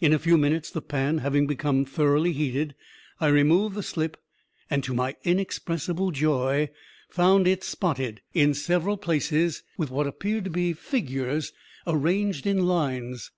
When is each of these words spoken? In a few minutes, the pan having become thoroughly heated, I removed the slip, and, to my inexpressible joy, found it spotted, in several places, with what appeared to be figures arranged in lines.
In 0.00 0.14
a 0.14 0.18
few 0.18 0.38
minutes, 0.38 0.70
the 0.70 0.80
pan 0.80 1.18
having 1.18 1.46
become 1.46 1.84
thoroughly 1.84 2.32
heated, 2.32 2.74
I 3.20 3.26
removed 3.26 3.74
the 3.74 3.82
slip, 3.82 4.16
and, 4.70 4.82
to 4.82 4.94
my 4.94 5.14
inexpressible 5.24 6.10
joy, 6.10 6.70
found 7.10 7.46
it 7.46 7.62
spotted, 7.62 8.22
in 8.32 8.54
several 8.54 8.96
places, 8.96 9.64
with 9.76 9.90
what 9.90 10.06
appeared 10.06 10.44
to 10.44 10.50
be 10.50 10.72
figures 10.72 11.52
arranged 11.86 12.46
in 12.46 12.64
lines. 12.64 13.30